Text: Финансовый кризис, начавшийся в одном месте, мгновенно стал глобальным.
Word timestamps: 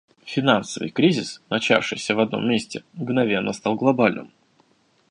Финансовый 0.25 0.89
кризис, 0.89 1.43
начавшийся 1.51 2.15
в 2.15 2.19
одном 2.21 2.49
месте, 2.49 2.83
мгновенно 2.93 3.53
стал 3.53 3.75
глобальным. 3.75 4.31